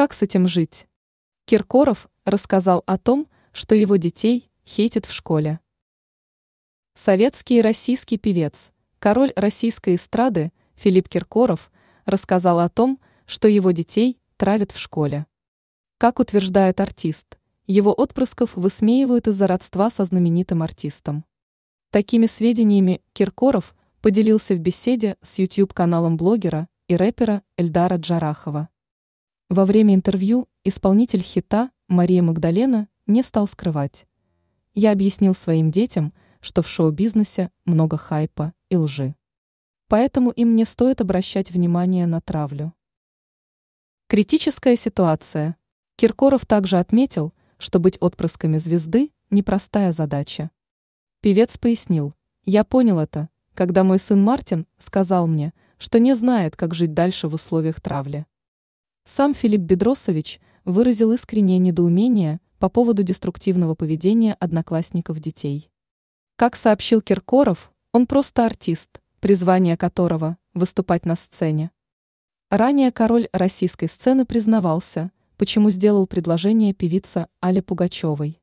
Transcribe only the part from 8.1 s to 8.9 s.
певец,